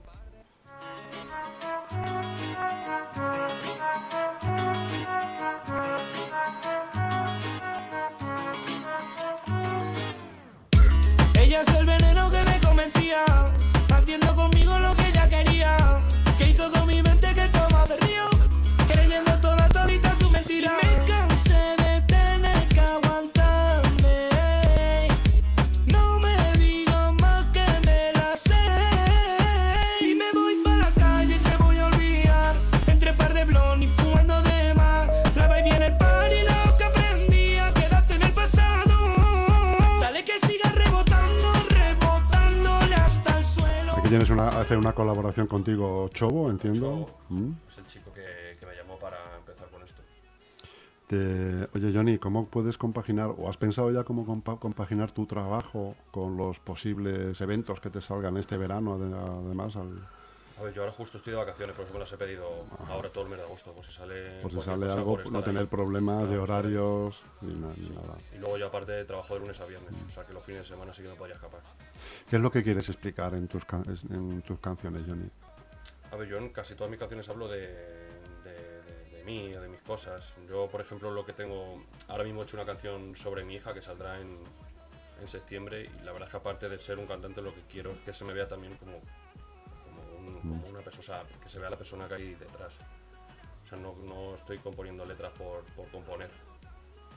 Hacer 44.49 44.79
una 44.79 44.93
colaboración 44.93 45.47
contigo, 45.47 46.09
Chobo, 46.13 46.51
entiendo. 46.51 46.81
Chobo. 47.07 47.19
¿Mm? 47.29 47.53
Es 47.71 47.79
el 47.79 47.87
chico 47.87 48.13
que, 48.13 48.57
que 48.59 48.67
me 48.67 48.75
llamó 48.75 48.99
para 48.99 49.37
empezar 49.37 49.69
con 49.69 49.83
esto. 49.83 50.01
Te- 51.07 51.69
Oye, 51.77 51.93
Johnny, 51.93 52.19
¿cómo 52.19 52.47
puedes 52.49 52.79
compaginar, 52.79 53.35
o 53.37 53.49
has 53.49 53.57
pensado 53.57 53.91
ya 53.91 54.05
cómo 54.05 54.25
compa- 54.25 54.59
compaginar 54.59 55.11
tu 55.11 55.27
trabajo 55.27 55.97
con 56.13 56.37
los 56.37 56.61
posibles 56.61 57.41
eventos 57.41 57.81
que 57.81 57.91
te 57.91 58.01
salgan 58.01 58.37
este 58.37 58.57
verano, 58.57 58.95
ade- 58.97 59.13
además? 59.47 59.75
al- 59.77 60.07
A 60.59 60.63
ver, 60.63 60.75
yo 60.75 60.83
ahora 60.83 60.93
justo 60.93 61.17
estoy 61.19 61.33
de 61.33 61.39
vacaciones, 61.39 61.75
por 61.75 61.87
eso 61.87 61.95
me 61.95 62.01
las 62.01 62.13
he 62.13 62.19
pedido 62.19 62.47
ahora 62.91 63.09
todo 63.11 63.25
el 63.25 63.31
mes 63.31 63.39
de 63.39 63.45
agosto, 63.47 63.73
por 63.73 63.85
si 63.85 63.93
sale. 63.93 64.43
por 64.43 64.51
si 64.53 64.61
sale 64.61 64.93
algo, 64.93 65.17
por 65.17 65.33
no 65.33 65.39
ahí. 65.39 65.45
tener 65.45 65.67
problemas 65.69 66.29
de 66.29 66.35
ahí. 66.35 66.41
horarios 66.41 67.19
ni, 67.41 67.55
na- 67.55 67.73
ni 67.77 67.89
nada. 67.89 68.15
Y 68.37 68.39
luego 68.39 68.59
yo 68.59 68.67
aparte 68.67 69.05
trabajo 69.07 69.35
de 69.35 69.41
lunes 69.41 69.59
a 69.61 69.65
viernes, 69.65 69.91
o 70.07 70.11
sea 70.13 70.25
que 70.25 70.33
los 70.35 70.45
fines 70.45 70.63
de 70.63 70.69
semana 70.69 70.93
sí 70.95 71.03
que 71.03 71.09
me 71.09 71.15
podría 71.15 71.35
escapar. 71.37 71.61
¿Qué 72.29 72.37
es 72.37 72.43
lo 72.43 72.51
que 72.51 72.63
quieres 72.63 72.89
explicar 72.89 73.35
en 73.35 73.49
tus, 73.49 73.65
can- 73.65 73.85
en 74.11 74.43
tus 74.43 74.59
canciones, 74.61 75.03
Johnny? 75.07 75.29
A 76.13 76.17
ver, 76.17 76.29
yo 76.29 76.39
en 76.39 76.49
casi 76.51 76.75
todas 76.75 76.91
mis 76.91 76.99
canciones 76.99 77.29
hablo 77.29 77.49
de, 77.49 77.59
de, 77.69 78.83
de- 78.83 79.17
de 79.17 79.25
mí 79.25 79.55
o 79.55 79.61
de 79.61 79.69
mis 79.69 79.81
cosas. 79.83 80.25
Yo, 80.49 80.69
por 80.69 80.81
ejemplo, 80.81 81.11
lo 81.11 81.25
que 81.25 81.33
tengo. 81.33 81.85
Ahora 82.09 82.25
mismo 82.25 82.41
he 82.43 82.45
hecho 82.45 82.57
una 82.57 82.67
canción 82.67 83.15
sobre 83.17 83.45
mi 83.45 83.55
hija 83.57 83.73
que 83.75 83.83
saldrá 83.83 84.21
en, 84.21 84.39
en 85.21 85.29
septiembre. 85.29 85.85
Y 86.01 86.05
la 86.05 86.13
verdad 86.13 86.29
es 86.29 86.31
que, 86.33 86.37
aparte 86.39 86.69
de 86.69 86.79
ser 86.79 86.99
un 86.99 87.07
cantante, 87.07 87.41
lo 87.43 87.55
que 87.55 87.63
quiero 87.71 87.93
es 87.93 87.99
que 88.01 88.13
se 88.13 88.25
me 88.25 88.33
vea 88.33 88.49
también 88.49 88.77
como, 88.77 88.99
como, 89.85 90.19
un- 90.19 90.41
como 90.41 90.67
una 90.69 90.81
persona. 90.81 91.01
o 91.01 91.03
sea, 91.29 91.39
que 91.43 91.49
se 91.49 91.59
vea 91.61 91.71
la 91.71 91.77
persona 91.79 92.09
que 92.09 92.15
hay 92.15 92.35
detrás. 92.35 92.73
O 93.67 93.69
sea, 93.69 93.79
no, 93.79 93.95
no 94.05 94.35
estoy 94.35 94.59
componiendo 94.59 95.05
letras 95.05 95.31
por, 95.39 95.63
por 95.77 95.87
componer. 95.91 96.31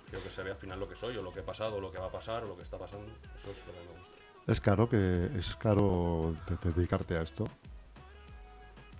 Quiero 0.09 0.23
que 0.23 0.29
se 0.29 0.43
vea 0.43 0.53
al 0.53 0.59
final 0.59 0.79
lo 0.79 0.87
que 0.87 0.95
soy, 0.95 1.17
o 1.17 1.23
lo 1.23 1.33
que 1.33 1.39
he 1.39 1.43
pasado, 1.43 1.77
o 1.77 1.81
lo 1.81 1.91
que 1.91 1.97
va 1.97 2.05
a 2.05 2.11
pasar, 2.11 2.43
o 2.43 2.47
lo 2.47 2.55
que 2.55 2.61
está 2.61 2.77
pasando. 2.77 3.07
Eso 3.39 3.49
es 3.49 3.57
lo 3.65 3.73
que 3.73 3.79
me 3.79 3.85
gusta. 3.97 4.13
Es 4.47 4.59
caro 4.59 4.89
que 4.89 5.25
es 5.37 5.55
caro 5.55 6.35
de- 6.47 6.71
dedicarte 6.71 7.17
a 7.17 7.21
esto. 7.21 7.47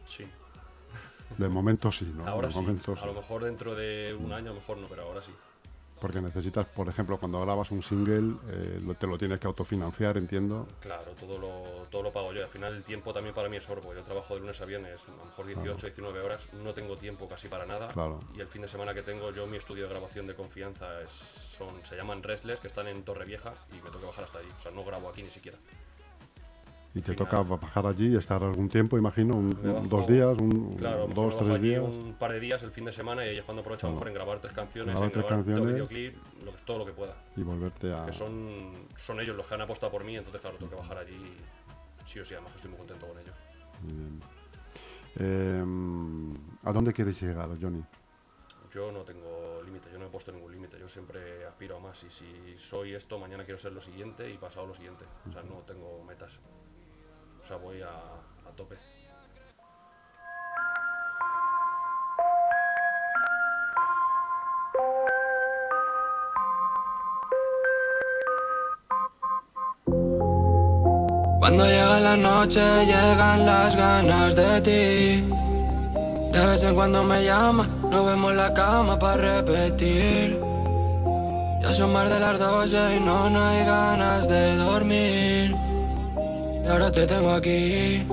Sí. 0.08 0.26
De 1.38 1.50
momento 1.50 1.92
sí, 1.92 2.12
¿no? 2.16 2.28
Ahora 2.28 2.48
de 2.48 2.54
sí. 2.54 2.60
momento 2.60 2.96
A 3.02 3.06
lo 3.06 3.14
mejor 3.14 3.44
dentro 3.44 3.76
de 3.76 4.16
un 4.18 4.32
año, 4.32 4.52
a 4.52 4.54
lo 4.54 4.60
mejor 4.60 4.78
no, 4.78 4.88
pero 4.88 5.04
ahora 5.04 5.22
sí. 5.22 5.32
Porque 6.04 6.20
necesitas, 6.20 6.66
por 6.66 6.90
ejemplo, 6.90 7.18
cuando 7.18 7.40
grabas 7.40 7.72
un 7.72 7.82
single, 7.82 8.36
eh, 8.50 8.82
te 9.00 9.08
lo 9.08 9.18
tienes 9.18 9.40
que 9.40 9.48
autofinanciar, 9.48 10.18
entiendo. 10.18 10.68
Claro, 10.82 11.06
todo 11.18 11.38
lo, 11.38 11.64
todo 11.90 12.04
lo 12.04 12.12
pago 12.12 12.34
yo. 12.34 12.44
Al 12.44 12.50
final 12.50 12.74
el 12.76 12.84
tiempo 12.84 13.14
también 13.14 13.34
para 13.34 13.48
mí 13.48 13.56
es 13.56 13.70
oro, 13.70 13.82
porque 13.82 14.02
yo 14.02 14.06
trabajo 14.06 14.34
de 14.34 14.42
lunes 14.42 14.60
a 14.60 14.66
viernes, 14.66 15.00
a 15.08 15.12
lo 15.16 15.24
mejor 15.28 15.46
18, 15.46 15.78
19 15.88 16.20
horas, 16.20 16.46
no 16.62 16.74
tengo 16.74 16.98
tiempo 16.98 17.30
casi 17.30 17.48
para 17.48 17.66
nada. 17.66 17.88
Claro. 17.88 18.20
Y 18.36 18.42
el 18.42 18.48
fin 18.48 18.64
de 18.64 18.68
semana 18.68 18.94
que 18.94 19.02
tengo 19.02 19.32
yo, 19.32 19.48
mi 19.48 19.56
estudio 19.56 19.84
de 19.84 19.92
grabación 19.92 20.28
de 20.28 20.36
confianza 20.36 21.02
es- 21.04 21.10
son, 21.10 21.70
se 21.86 21.96
llaman 21.96 22.22
Restless, 22.22 22.60
que 22.60 22.68
están 22.68 22.88
en 22.90 23.02
Torrevieja, 23.04 23.54
y 23.72 23.82
me 23.82 23.90
toca 23.90 24.08
bajar 24.08 24.26
hasta 24.26 24.40
allí. 24.40 24.50
O 24.60 24.62
sea, 24.62 24.74
no 24.74 24.84
grabo 24.84 25.08
aquí 25.08 25.24
ni 25.24 25.30
siquiera. 25.32 25.58
Y 26.96 27.02
te 27.02 27.16
toca 27.16 27.42
bajar 27.42 27.88
allí 27.88 28.10
y 28.14 28.16
estar 28.18 28.44
algún 28.44 28.70
tiempo, 28.70 28.98
imagino, 29.00 29.36
un- 29.36 29.50
bajo- 29.50 29.88
dos 29.88 30.08
días, 30.08 30.36
un, 30.40 30.76
Claro, 30.78 31.08
dos, 31.08 31.36
tres 31.40 31.60
días. 31.60 31.82
un 31.82 32.16
par 32.20 32.32
de 32.34 32.40
días 32.40 32.62
el 32.62 32.70
fin 32.72 32.86
de 32.86 32.94
semana 32.94 33.26
y 33.26 33.30
ahí 33.30 33.38
es 33.40 33.44
cuando 33.44 33.62
aprovecho 33.62 33.88
lo 33.88 33.94
mejor 33.94 34.08
en 34.10 34.14
grabar 34.14 34.40
tres 34.40 34.54
canciones, 34.54 34.92
Grabar 34.94 35.06
en 35.06 35.12
tres 35.12 35.26
grabar 35.26 35.44
dos 35.46 35.54
canciones. 35.56 35.74
videoclip, 35.74 36.44
lo 36.46 36.52
que- 36.52 36.58
todo 36.66 36.78
lo 36.78 36.86
que 36.86 36.92
pueda. 36.92 37.16
Y 37.36 37.42
volverte 37.42 37.92
a... 37.92 38.06
Que 38.06 38.14
son, 38.14 38.74
son 38.96 39.20
ellos 39.20 39.36
los 39.36 39.48
que 39.48 39.56
han 39.56 39.62
apostado 39.62 39.92
por 39.92 40.04
mí, 40.04 40.16
entonces 40.18 40.40
claro, 40.40 40.58
tengo 40.58 40.70
que 40.70 40.78
bajar 40.78 41.00
allí 41.00 41.34
sí 42.06 42.20
o 42.20 42.26
sí, 42.26 42.36
además 42.36 42.54
estoy 42.56 42.70
muy 42.70 42.78
contento 42.78 43.08
con 43.08 43.18
ellos. 43.18 43.36
Muy 43.82 43.94
bien. 43.94 44.20
Eh, 45.16 45.64
¿A 46.64 46.74
dónde 46.74 46.94
quieres 46.94 47.20
llegar, 47.22 47.50
Johnny? 47.60 47.84
Yo 48.74 48.92
no 48.92 49.02
tengo 49.02 49.62
límite, 49.64 49.90
yo 49.92 50.00
no 50.00 50.06
he 50.06 50.10
puesto 50.10 50.32
ningún 50.32 50.52
límite, 50.52 50.80
yo 50.80 50.90
siempre 50.90 51.46
aspiro 51.46 51.78
a 51.78 51.80
más 51.80 52.04
y 52.04 52.10
si 52.10 52.56
soy 52.58 52.94
esto, 52.96 53.20
mañana 53.20 53.46
quiero 53.46 53.60
ser 53.60 53.72
lo 53.72 53.82
siguiente 53.82 54.32
y 54.32 54.38
pasado 54.38 54.66
lo 54.68 54.74
siguiente. 54.76 55.06
O 55.30 55.32
sea, 55.32 55.44
no 55.44 55.58
tengo 55.66 56.04
metas. 56.04 56.32
O 57.44 57.46
sea, 57.46 57.58
voy 57.58 57.82
a, 57.82 57.90
a 57.90 58.56
tope. 58.56 58.78
Cuando 71.40 71.66
llega 71.66 72.00
la 72.00 72.16
noche 72.16 72.62
llegan 72.86 73.46
las 73.46 73.76
ganas 73.76 74.36
de 74.36 74.62
ti. 74.62 75.28
De 76.32 76.46
vez 76.48 76.64
en 76.64 76.76
cuando 76.76 77.04
me 77.04 77.26
llama, 77.26 77.68
nos 77.92 78.06
vemos 78.06 78.32
en 78.32 78.38
la 78.38 78.54
cama 78.54 78.98
para 78.98 79.42
repetir. 79.42 80.40
Ya 81.62 81.74
son 81.74 81.92
más 81.92 82.10
de 82.10 82.20
las 82.22 82.40
12 82.40 82.96
y 82.96 83.00
no, 83.02 83.30
no 83.30 83.44
hay 83.44 83.66
ganas 83.66 84.30
de 84.30 84.56
dormir. 84.56 85.73
Y 86.64 86.68
ahora 86.68 86.90
te 86.92 87.06
tengo 87.06 87.32
aquí, 87.32 88.06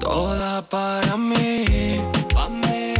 toda 0.00 0.68
para 0.68 1.16
mí, 1.16 1.64
pa' 2.34 2.48
mí. 2.48 2.94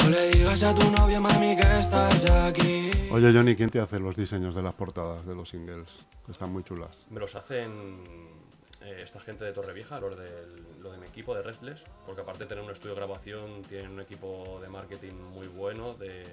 No 0.00 0.10
le 0.10 0.30
digas 0.30 0.62
a 0.64 0.74
tu 0.74 0.90
novia, 0.90 1.20
mami, 1.20 1.56
que 1.56 1.80
estás 1.80 2.28
aquí. 2.30 2.90
Oye, 3.12 3.32
Johnny, 3.32 3.54
¿quién 3.54 3.70
te 3.70 3.78
hace 3.78 4.00
los 4.00 4.16
diseños 4.16 4.54
de 4.54 4.62
las 4.62 4.74
portadas 4.74 5.24
de 5.24 5.34
los 5.34 5.50
singles? 5.50 6.04
Están 6.28 6.52
muy 6.52 6.64
chulas. 6.64 7.06
Me 7.10 7.20
los 7.20 7.36
hacen 7.36 8.02
eh, 8.80 9.00
esta 9.04 9.20
gente 9.20 9.44
de 9.44 9.52
Torrevieja, 9.52 10.00
los 10.00 10.18
del, 10.18 10.80
lo 10.80 10.90
de 10.90 10.98
mi 10.98 11.06
equipo 11.06 11.34
de 11.34 11.42
Restless, 11.42 11.82
porque 12.04 12.22
aparte 12.22 12.44
de 12.44 12.48
tener 12.48 12.64
un 12.64 12.70
estudio 12.70 12.94
de 12.94 13.00
grabación, 13.00 13.62
tienen 13.68 13.92
un 13.92 14.00
equipo 14.00 14.58
de 14.60 14.68
marketing 14.68 15.14
muy 15.32 15.46
bueno, 15.46 15.94
de, 15.94 16.24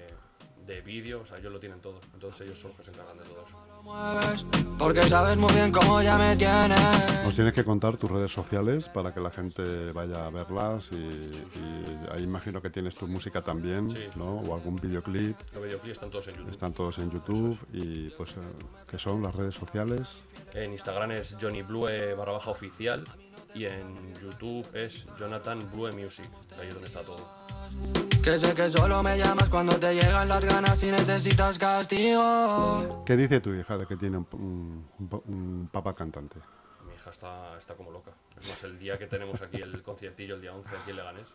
de 0.70 0.80
vídeo, 0.82 1.20
o 1.22 1.26
sea, 1.26 1.36
ellos 1.38 1.52
lo 1.52 1.58
tienen 1.58 1.80
todo. 1.80 2.00
Entonces 2.14 2.42
ellos 2.46 2.58
son 2.58 2.70
los 2.70 2.78
que 2.78 2.84
se 2.84 2.90
encargan 2.92 3.18
de 3.18 3.24
todo 3.24 3.44
eso. 3.46 3.82
mueves, 3.82 4.46
porque 4.78 5.02
sabes 5.02 5.36
muy 5.36 5.52
bien 5.52 5.72
cómo 5.72 6.00
ya 6.00 6.16
me 6.16 6.36
tienes. 6.36 7.24
Nos 7.24 7.34
tienes 7.34 7.52
que 7.52 7.64
contar 7.64 7.96
tus 7.96 8.10
redes 8.10 8.30
sociales 8.32 8.88
para 8.88 9.12
que 9.12 9.20
la 9.20 9.30
gente 9.30 9.90
vaya 9.92 10.26
a 10.26 10.30
verlas 10.30 10.90
y, 10.92 10.96
y 10.96 11.84
ahí 12.12 12.22
imagino 12.22 12.62
que 12.62 12.70
tienes 12.70 12.94
tu 12.94 13.06
música 13.08 13.42
también, 13.42 13.90
Sí. 13.90 14.04
¿no? 14.16 14.36
O 14.40 14.54
algún 14.54 14.76
videoclip. 14.76 15.36
Los 15.52 15.62
videoclips 15.64 15.92
están 15.96 16.10
todos 16.10 16.28
en 16.28 16.34
YouTube. 16.34 16.50
Están 16.50 16.72
todos 16.72 16.98
en 16.98 17.10
YouTube 17.10 17.58
y 17.72 18.10
pues, 18.10 18.36
eh, 18.36 18.40
¿qué 18.88 18.98
son 18.98 19.22
las 19.22 19.34
redes 19.34 19.54
sociales? 19.56 20.08
En 20.54 20.72
Instagram 20.72 21.10
es 21.12 21.36
Johnny 21.40 21.62
Blue 21.62 21.86
barra 22.16 22.32
baja 22.32 22.50
oficial 22.52 23.04
y 23.54 23.64
en 23.64 24.14
YouTube 24.22 24.64
es 24.74 25.06
Jonathan 25.18 25.58
Blue 25.72 25.92
Music, 25.92 26.28
ahí 26.60 26.68
es 26.68 26.74
donde 26.74 26.86
está 26.88 27.00
todo. 27.00 27.39
Que 28.22 28.38
sé 28.38 28.54
que 28.54 28.68
solo 28.68 29.02
me 29.02 29.16
llamas 29.16 29.48
cuando 29.48 29.78
te 29.78 29.94
llegan 29.94 30.28
las 30.28 30.44
ganas 30.44 30.82
y 30.82 30.90
necesitas 30.90 31.58
castigo. 31.58 33.02
¿Qué 33.06 33.16
dice 33.16 33.40
tu 33.40 33.52
hija 33.54 33.78
de 33.78 33.86
que 33.86 33.96
tiene 33.96 34.18
un, 34.18 34.86
un- 35.26 35.68
papá 35.72 35.94
cantante? 35.94 36.36
Mi 36.86 36.94
hija 36.94 37.10
está, 37.10 37.56
está 37.58 37.74
como 37.74 37.90
loca. 37.90 38.10
Es 38.38 38.48
más, 38.48 38.62
el 38.64 38.78
día 38.78 38.98
que 38.98 39.06
tenemos 39.06 39.40
aquí 39.40 39.60
el 39.62 39.82
conciertillo, 39.82 40.34
el 40.34 40.42
día 40.42 40.54
11 40.54 40.68
aquí 40.76 40.90
en 40.90 40.96
Leganés, 40.96 41.26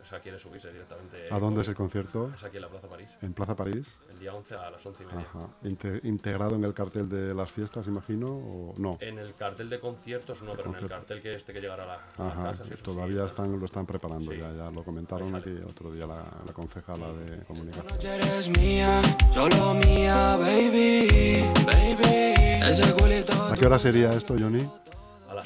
o 0.00 0.04
sea, 0.04 0.20
quiere 0.20 0.38
subirse 0.38 0.72
directamente. 0.72 1.28
¿A 1.30 1.38
dónde 1.38 1.62
es 1.62 1.68
el 1.68 1.74
concierto? 1.74 2.30
Es 2.34 2.42
aquí 2.44 2.56
en 2.56 2.62
la 2.62 2.68
Plaza 2.68 2.88
París, 2.88 3.08
¿En 3.22 3.32
Plaza 3.34 3.54
París? 3.56 3.86
el 4.10 4.18
día 4.18 4.34
11 4.34 4.54
a 4.54 4.70
las 4.70 4.84
11 4.84 5.02
y 5.02 5.06
media. 5.06 5.20
Ajá. 5.20 5.46
Inte- 5.64 6.00
¿Integrado 6.04 6.54
en 6.56 6.64
el 6.64 6.74
cartel 6.74 7.08
de 7.08 7.34
las 7.34 7.50
fiestas, 7.50 7.86
imagino? 7.86 8.28
¿O 8.28 8.74
no? 8.78 8.98
En 9.00 9.18
el 9.18 9.34
cartel 9.34 9.68
de 9.70 9.78
conciertos 9.80 10.42
no, 10.42 10.52
pero 10.52 10.64
en 10.64 10.68
el 10.68 10.72
Concierto. 10.80 10.94
cartel 10.96 11.22
que 11.22 11.34
este 11.34 11.52
que 11.52 11.60
llegará 11.60 11.84
a 11.84 11.86
la, 11.86 11.94
a 11.94 12.28
Ajá, 12.28 12.42
casa, 12.50 12.64
sí, 12.64 12.70
sí, 12.76 12.82
todavía 12.82 13.24
está. 13.26 13.42
están, 13.44 13.58
lo 13.58 13.64
están 13.66 13.86
preparando 13.86 14.30
Sí. 14.32 14.38
ya, 14.38 14.52
ya 14.52 14.70
lo 14.70 14.82
comentaron 14.82 15.34
aquí 15.34 15.50
otro 15.68 15.92
día 15.92 16.06
la, 16.06 16.24
la 16.46 16.52
concejala 16.52 17.12
de 17.12 17.24
Esta 17.34 17.44
comunicación. 17.44 17.86
noche 17.86 18.14
eres 18.16 18.48
mía, 18.58 19.00
solo 19.32 19.74
mía, 19.74 20.36
baby, 20.36 21.44
baby. 21.66 22.34
Ese 22.62 22.92
culito. 22.94 23.32
¿A 23.32 23.54
qué 23.56 23.66
hora 23.66 23.78
sería 23.78 24.12
esto, 24.12 24.34
Johnny? 24.38 24.68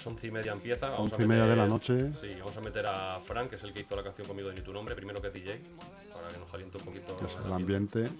Las 0.04 0.12
once 0.12 0.26
y 0.26 0.30
media 0.30 0.52
empieza. 0.52 0.90
Vamos 0.90 1.12
Once 1.12 1.16
a 1.23 1.25
y 1.25 1.28
media 1.28 1.46
de 1.46 1.56
la 1.56 1.62
meter- 1.64 1.68
noche. 1.73 2.12
Sí, 2.20 2.34
vamos 2.38 2.56
a 2.56 2.61
meter 2.61 2.87
a 2.87 3.20
Frank, 3.25 3.49
que 3.49 3.56
es 3.56 3.62
el 3.62 3.73
que 3.73 3.80
hizo 3.80 3.96
la 3.96 4.02
canción 4.02 4.26
conmigo 4.26 4.50
de 4.50 4.54
Ni 4.56 4.61
tu 4.61 4.70
nombre, 4.70 4.94
primero 4.94 5.18
que 5.23 5.28
es 5.28 5.32
DJ, 5.32 5.62
para 6.12 6.28
que 6.28 6.37
nos 6.38 6.50
caliente 6.50 6.76
un 6.76 6.84
poquito 6.84 7.16
Que 7.16 7.25
es 7.25 7.37
el 7.37 7.46
el 7.46 7.52
ambiente. 7.54 8.11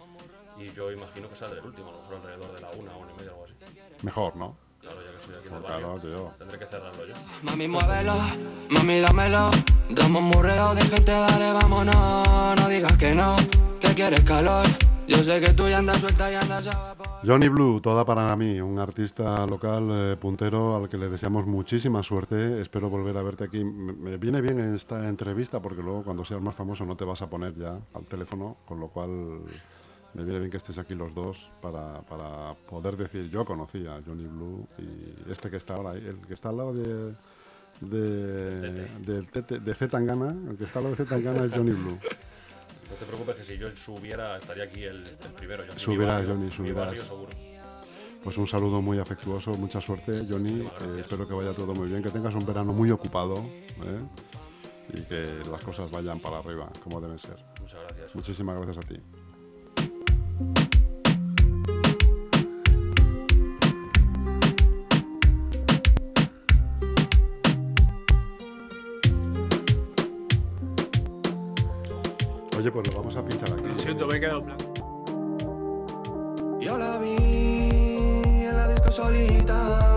Y 0.59 0.73
yo 0.73 0.91
imagino 0.91 1.29
que 1.29 1.37
saldrá 1.37 1.59
el 1.59 1.67
último, 1.67 1.91
a 1.91 1.93
lo 1.93 1.99
mejor 2.01 2.15
alrededor 2.17 2.55
de 2.55 2.63
la 2.63 2.71
una, 2.71 2.97
una 2.97 3.13
y 3.13 3.17
media, 3.17 3.31
algo 3.33 3.45
así. 3.45 3.55
Mejor, 4.03 4.35
¿no? 4.37 4.57
Claro, 4.81 4.97
ya 5.05 5.13
que 5.19 5.25
soy 5.27 5.35
aquí 5.35 5.45
del 5.45 5.53
Pues 5.59 5.63
barrio, 5.63 6.01
claro, 6.01 6.01
tío. 6.17 6.35
tendré 6.39 6.59
que 6.59 6.67
cerrarlo 6.67 7.07
yo. 7.07 7.15
Mami, 7.43 7.69
muévelo, 7.69 8.15
mami, 8.71 9.01
dámelo. 9.01 9.51
Damos 9.91 10.23
murreo 10.23 10.75
de 10.75 10.83
gente, 10.83 11.13
dale, 11.13 11.53
vámonos. 11.53 12.61
No 12.61 12.69
digas 12.71 12.97
que 12.97 13.15
no, 13.15 13.37
que 13.81 13.89
quieres 13.95 14.23
calor. 14.23 14.65
Yo 15.07 15.19
sé 15.23 15.41
que 15.41 15.53
tú 15.53 15.69
ya 15.69 15.79
andas 15.79 15.99
suelta 15.99 16.31
y 16.33 16.35
andas 16.35 16.67
a. 16.67 16.95
Johnny 17.27 17.49
Blue, 17.49 17.81
toda 17.81 18.05
para 18.05 18.35
mí, 18.37 18.61
un 18.61 18.79
artista 18.79 19.47
local 19.47 19.89
eh, 19.91 20.17
puntero 20.19 20.77
al 20.77 20.89
que 20.89 20.97
le 20.97 21.09
deseamos 21.09 21.47
muchísima 21.47 22.03
suerte. 22.03 22.61
Espero 22.61 22.89
volver 22.89 23.17
a 23.19 23.23
verte 23.23 23.45
aquí. 23.45 23.63
Me, 23.65 23.93
me 23.93 24.17
viene 24.17 24.41
bien 24.41 24.59
esta 24.75 25.09
entrevista 25.09 25.61
porque 25.61 25.83
luego 25.83 26.03
cuando 26.05 26.25
seas 26.25 26.41
más 26.41 26.55
famoso 26.55 26.85
no 26.87 26.97
te 26.97 27.05
vas 27.05 27.21
a 27.23 27.29
poner 27.29 27.55
ya 27.55 27.79
al 27.93 28.05
teléfono, 28.07 28.57
con 28.65 28.81
lo 28.81 28.89
cual 28.89 29.11
me 30.15 30.25
viene 30.25 30.39
bien 30.39 30.51
que 30.51 30.57
estés 30.59 30.79
aquí 30.79 30.95
los 30.95 31.15
dos 31.15 31.51
para, 31.61 32.01
para 32.03 32.55
poder 32.55 32.97
decir 32.97 33.29
yo 33.29 33.45
conocí 33.45 33.87
a 33.87 34.01
Johnny 34.07 34.27
Blue 34.27 34.67
y 34.79 35.31
este 35.31 35.51
que 35.51 35.57
está 35.57 35.75
ahora, 35.75 35.91
ahí, 35.91 36.07
el 36.07 36.19
que 36.27 36.35
está 36.35 36.49
al 36.51 36.57
lado 36.57 36.73
de 36.73 37.15
de, 37.81 38.87
del 39.01 39.29
Tete- 39.29 39.59
de 39.59 39.75
Z 39.75 39.89
Tangana, 39.91 40.35
el 40.49 40.57
que 40.57 40.65
está 40.65 40.79
al 40.79 40.85
lado 40.85 40.97
de 40.97 41.05
Z 41.05 41.15
Tangana 41.17 41.45
es 41.45 41.51
Johnny 41.53 41.73
Blue. 41.73 41.99
No 42.91 42.97
te 42.97 43.05
preocupes 43.07 43.37
que 43.37 43.45
si 43.45 43.59
yo 43.59 43.75
subiera 43.77 44.37
estaría 44.39 44.65
aquí 44.65 44.85
el, 44.85 45.07
el 45.07 45.33
primero. 45.37 45.65
Yo 45.67 45.79
Subirás, 45.79 46.15
barrio, 46.27 46.35
Johnny, 46.35 46.51
subirás. 46.51 47.07
seguro. 47.07 47.31
Pues 48.23 48.39
un 48.39 48.47
saludo 48.47 48.81
muy 48.81 48.99
afectuoso, 48.99 49.55
mucha 49.55 49.81
suerte, 49.81 50.25
Johnny. 50.29 50.63
Eh, 50.63 51.01
espero 51.01 51.29
que 51.29 51.35
vaya 51.35 51.53
todo 51.53 51.75
muy 51.75 51.89
bien, 51.89 52.03
que 52.03 52.11
tengas 52.11 52.35
un 52.35 52.47
verano 52.47 52.73
muy 52.73 52.91
ocupado 52.91 53.37
¿eh? 53.37 54.01
y 54.95 55.03
que 55.03 55.43
las 55.51 55.63
cosas 55.63 55.91
vayan 55.91 56.21
para 56.21 56.39
arriba, 56.39 56.71
como 56.83 57.01
deben 57.03 57.19
ser. 57.19 57.37
Muchas 57.61 57.81
gracias. 57.83 58.15
Muchísimas 58.15 58.57
gracias 58.57 58.79
a 58.79 58.89
ti. 58.89 58.97
Pues 72.85 72.95
lo 72.95 73.01
vamos 73.01 73.17
a 73.17 73.25
pinchar 73.25 73.53
aquí. 73.53 73.63
Lo 73.63 73.79
siento, 73.79 74.07
me 74.07 74.17
he 74.17 74.21
quedado 74.21 74.43
blanco. 74.43 74.65
Yo 76.61 76.79
la 76.79 76.99
vi 76.99 77.17
en 78.45 78.57
la 78.57 78.69
disco 78.69 78.93
solita 78.93 79.94